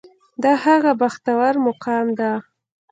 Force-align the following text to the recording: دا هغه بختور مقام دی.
دا 0.43 0.53
هغه 0.65 0.91
بختور 1.01 1.53
مقام 1.65 2.07
دی. 2.19 2.31